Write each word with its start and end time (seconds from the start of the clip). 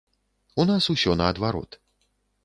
У 0.61 0.63
нас 0.69 0.87
усё 0.93 1.11
наадварот. 1.19 1.77